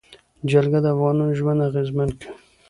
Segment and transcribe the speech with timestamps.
[0.49, 2.29] جلګه د افغانانو ژوند اغېزمن کوي.